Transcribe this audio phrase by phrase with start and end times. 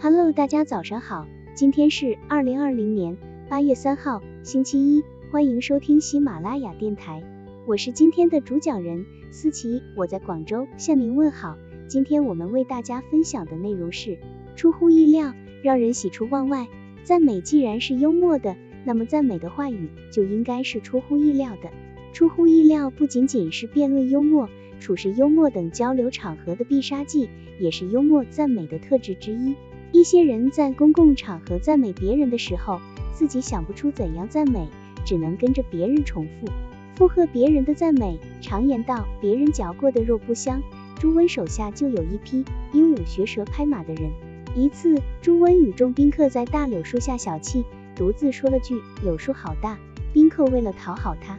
[0.00, 3.16] Hello，大家早上好，今天是二零二零年
[3.48, 7.22] 八月三号，星期一，欢迎收听喜马拉雅电台，
[7.66, 11.56] 我是今天的主讲人思琪，我在广州向您问好。
[11.88, 14.18] 今天我们为大家分享的内容是
[14.56, 15.32] 出乎意料，
[15.62, 16.66] 让人喜出望外。
[17.02, 21.70] 赞美既然是幽默的，那么赞美的话语就应该是出乎意料的。
[22.12, 24.48] 出乎意料不仅仅是辩论幽默、
[24.80, 29.54] 处事幽默等交流场合的必杀技，也是幽默赞美的特质之一。
[29.94, 32.80] 一些人在公共场合赞美别人的时候，
[33.12, 34.66] 自己想不出怎样赞美，
[35.06, 36.48] 只能跟着别人重复
[36.96, 38.18] 附和别人的赞美。
[38.40, 40.60] 常言道，别人嚼过的肉不香。
[40.98, 44.10] 朱温手下就有一批鹦鹉学舌拍马的人。
[44.56, 47.62] 一次，朱温与众宾客在大柳树下小憩，
[47.94, 49.78] 独自说了句“柳树好大”，
[50.12, 51.38] 宾客为了讨好他，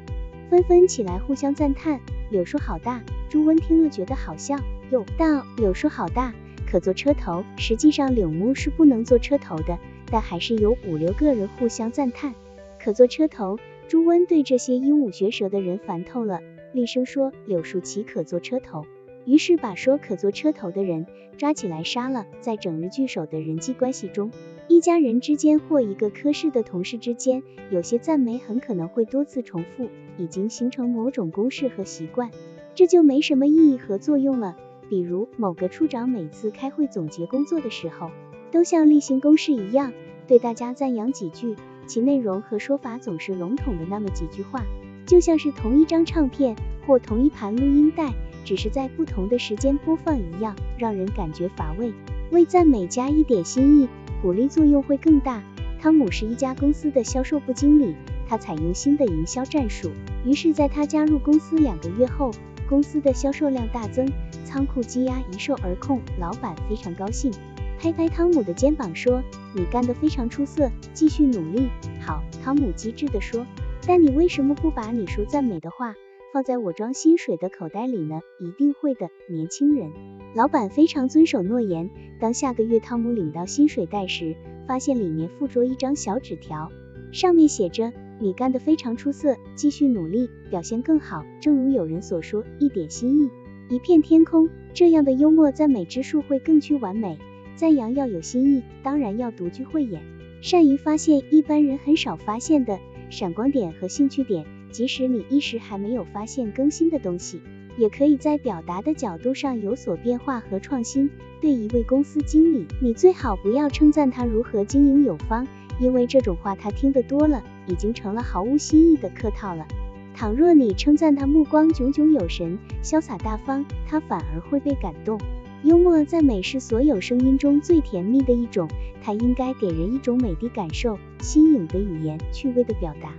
[0.50, 2.00] 纷纷起来互相赞叹
[2.32, 3.04] “柳树好大”。
[3.28, 4.58] 朱温听了觉得好笑，
[4.92, 6.34] 又道“柳树好大”。
[6.76, 9.80] 可做车头，实际上柳木是不能做车头的，
[10.12, 12.36] 但还是有五六个人互相赞叹，
[12.84, 13.58] 可做车头。
[13.88, 16.42] 朱温对这些鹦鹉学舌的人烦透了，
[16.74, 18.86] 厉声说柳树岂可做车头？
[19.24, 22.26] 于是把说可做车头的人抓起来杀了。
[22.42, 24.30] 在整日聚首的人际关系中，
[24.68, 32.32] 一家人之间或一个科室的同事之间，有些赞美很可能会多次重复，已经形成某种公式和习惯，
[32.76, 34.58] 这就没什么意义和作用了。
[34.90, 38.12] 比如某个处长每次开会总结工作的时候，
[38.52, 39.94] 都像例行公事一样
[40.28, 41.56] 对大家赞扬几句，
[41.88, 44.64] 其内容和说法总是笼统的那么几句话，
[45.06, 46.56] 就像是同一张唱片
[46.86, 51.94] 或同一盘录音带，只是在不同的时间播放一样，让人感觉乏味。
[52.32, 53.88] 为赞美加一点新意，
[54.22, 55.44] 鼓励作用会更大。
[55.80, 57.96] 汤姆是一家公司的销售部经理，
[58.28, 59.92] 他采用新的营销战术，
[60.26, 62.32] 于是在他加入公司两个月后，
[62.68, 64.12] 公司的销售量大增。
[64.44, 67.32] 仓库积压一售而空，老板非常高兴，
[67.80, 69.22] 拍拍汤姆的肩膀说
[69.54, 73.46] ：“你干得非常出色，继续努力。”好，汤姆机智地说
[73.86, 75.96] ：“但你为什么不把你说赞美的话
[76.32, 79.92] 放在我装薪水的口袋里呢？”一定会的，年轻人。
[80.36, 81.90] 老板非常遵守诺言。
[82.20, 84.36] 当下个月汤姆领到薪水袋时，
[84.68, 86.72] 发现里面附着一张小纸条，
[87.12, 93.30] 上面写着：“你干得非常出色，继续努力，表现更好。”正如有人所说，一点心意。
[93.68, 97.18] 一片天空，这样的幽默赞美之术会更趋完美。
[97.56, 100.02] 赞扬要有新意，当然要独具慧眼，
[100.42, 104.46] 善于发现一般人很少发现的闪光点和兴趣点。
[104.72, 107.40] 即使你一时还没有发现更新的东西，
[107.78, 111.10] 也可以在表达的角度上有所变化和创新。
[111.42, 115.48] 对一位公司经理，你最好不要称赞他如何经营有方，
[115.80, 119.66] 因为这种话他听得多了，已经成了毫无新意的客套了。
[120.14, 125.20] 倘若你称赞他目光炯炯有神、潇洒大方，他反而会被感动。
[125.64, 128.70] 幽默赞美是所有声音中最甜蜜的一种，
[129.02, 133.12] 它应该给人一种美的感受、新颖的语言、趣味的表达，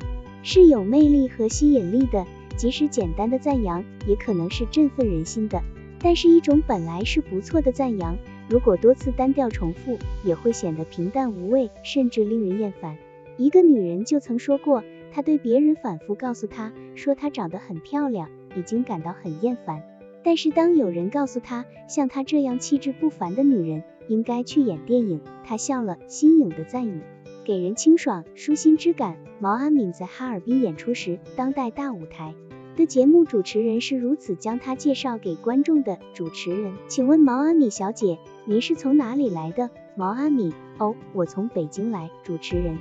[0.42, 2.24] 是有魅力和吸引力的。
[2.56, 5.60] 即使简单的赞扬，也可能是振奋人心的。
[5.98, 8.16] 但是，一种本来是不错的赞扬，
[8.48, 12.96] 如果多次单调重复，也会显得平淡无味，甚至令人厌烦。
[13.36, 14.82] 一个女人就曾说过。
[15.12, 19.82] 她对别人反复告诉她说她长得很漂亮，已经感到很厌烦。
[20.22, 25.96] 但是当有人告诉她，像她这样气质不凡的女人应该去演电影，她笑了。
[26.08, 27.00] 新颖的赞语
[27.44, 29.16] 给人清爽舒心之感。
[29.38, 32.34] 毛阿敏在哈尔滨演出时，当代大舞台
[32.76, 35.98] 的节目主持人是如此将她介绍给观众的。
[36.12, 39.70] 主持人，请问毛阿敏小姐，您是从哪里来的？
[39.94, 42.10] 毛阿敏，哦，我从北京来。
[42.22, 42.76] 主持人。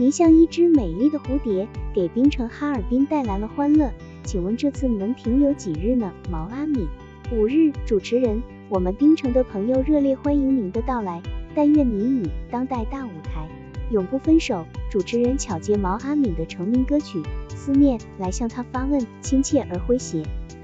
[0.00, 3.92] 您像一只美丽的蝴蝶，给冰城哈尔滨带来了欢乐。
[4.24, 6.10] 请问这次能停留几日呢？
[6.30, 6.88] 毛阿敏，
[7.30, 7.70] 五日。
[7.84, 11.20] 主持人，我们冰城的朋友热烈欢迎您的到来。
[11.54, 13.46] 但愿您与当代大舞台
[13.90, 14.64] 永不分手。
[14.90, 17.18] 主持人巧借毛阿敏的成名歌曲
[17.54, 20.22] 《思念》来向他发问，亲切而诙谐，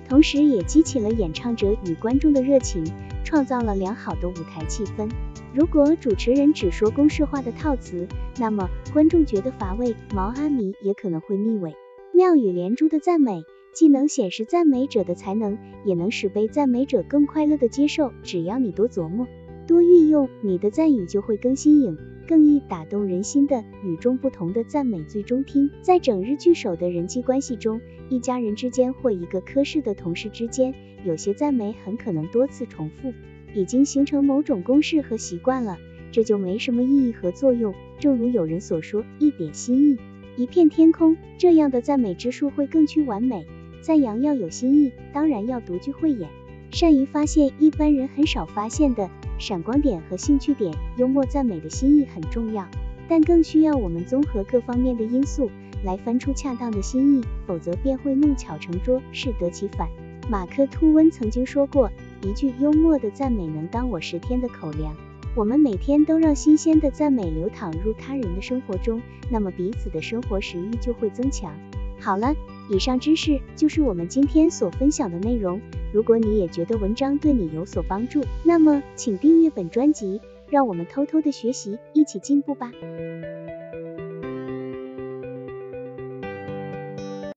[0.08, 2.84] 同时也激起了演唱者与观众的热情，
[3.24, 5.10] 创造了良好的舞台气氛。
[5.52, 8.06] 如果主持人只说公式化的套词，
[8.38, 11.74] 那么观众觉得乏味，毛阿敏也可能会腻味。
[12.12, 13.42] 妙语连珠的赞美，
[13.74, 18.12] 既能显示赞美者的才能，也能使被赞美者更快乐的接受。
[18.22, 19.26] 只要你多琢磨，
[19.66, 21.98] 多运用，你的赞语就会更新颖、
[22.28, 25.70] 更易打动人心的与众不同的赞美最终听。
[25.82, 30.72] 在整日聚首的人际关系中，一家人之间或一个科室的同事之间，
[31.04, 33.12] 有些赞美很可能多次重复。
[33.54, 35.78] 已经形成某种公式和习惯了，
[36.12, 37.74] 这就没什么意义和作用。
[37.98, 39.98] 正如有人所说，一点心意，
[40.36, 43.46] 一片天空，这样的赞美之术会更趋完美。
[43.80, 46.28] 赞扬要有新意，当然要独具慧眼，
[46.70, 52.66] 善于发现一般人很少发现的闪光点和兴趣点，幽默赞美的心意很重要，
[53.08, 55.50] 但更需要我们综合各方面的因素
[55.84, 59.88] 来翻出恰当的心意，否则便会弄巧成拙，适得其反。
[60.28, 61.90] 马克吐温曾经说过，
[62.22, 64.94] 一句幽默的赞美能当我十天的口粮。
[65.36, 71.52] 我们每天都让新鲜的赞美流淌入他人的生活中，那么彼此的生活食欲就会增强。
[72.00, 72.34] 好了，
[72.68, 75.60] 以上知识就是我们今天所分享的内容。
[75.92, 80.20] 如果你也觉得文章对你有所帮助，那么请订阅本专辑，
[80.50, 82.72] 让我们偷偷的学习，一起进步吧。